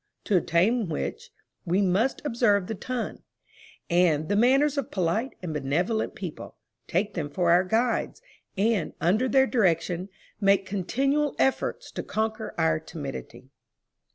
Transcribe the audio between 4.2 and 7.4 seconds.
the manners of polite and benevolent people, take them